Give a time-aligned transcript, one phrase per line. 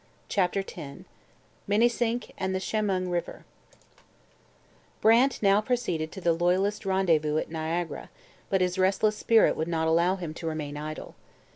[0.29, 1.03] CHAPTER X
[1.67, 3.45] MINISINK AND THE CHEMUNG RIVER
[4.99, 8.09] Brant now proceeded to the loyalist rendezvous at Niagara,
[8.49, 11.13] but his restless spirit would not allow him to remain idle.